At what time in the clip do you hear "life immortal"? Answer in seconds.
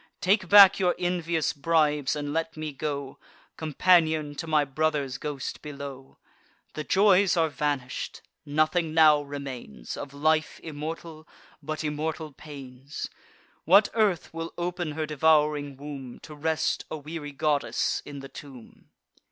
10.11-11.27